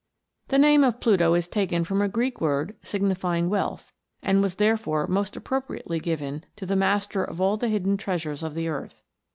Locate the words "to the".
6.55-6.75